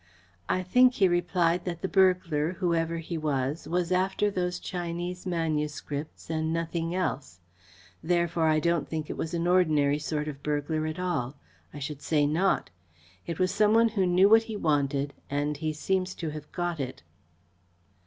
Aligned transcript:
"I 0.49 0.63
think," 0.63 0.93
he 0.95 1.07
replied, 1.07 1.63
"that 1.65 1.83
the 1.83 1.87
burglar, 1.87 2.53
whoever 2.53 2.97
he 2.97 3.19
was, 3.19 3.67
was 3.67 3.91
after 3.91 4.31
those 4.31 4.57
Chinese 4.57 5.27
manuscripts 5.27 6.27
and 6.27 6.51
nothing 6.51 6.95
else. 6.95 7.39
Therefore 8.01 8.47
I 8.47 8.59
don't 8.59 8.89
think 8.89 9.11
it 9.11 9.15
was 9.15 9.35
an 9.35 9.45
ordinary 9.45 9.99
sort 9.99 10.27
of 10.27 10.41
burglar 10.41 10.87
at 10.87 10.97
all. 10.97 11.35
I 11.71 11.77
should 11.77 12.01
say 12.01 12.25
not. 12.25 12.71
It 13.27 13.37
was 13.37 13.51
some 13.53 13.75
one 13.75 13.89
who 13.89 14.07
knew 14.07 14.27
what 14.27 14.41
he 14.49 14.55
wanted, 14.57 15.13
and 15.29 15.57
he 15.57 15.71
seems 15.71 16.15
to 16.15 16.29
have 16.29 16.51
got 16.51 16.79
it." 16.79 17.03